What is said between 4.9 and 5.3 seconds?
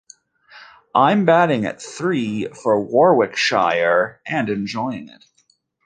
it.